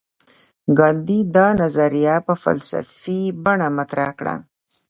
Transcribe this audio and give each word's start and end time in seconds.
ګاندي 0.77 1.19
دا 1.35 1.47
نظریه 1.61 2.15
په 2.27 2.33
فلسفي 2.43 3.21
بڼه 3.43 3.67
مطرح 3.77 4.09
کړه. 4.19 4.35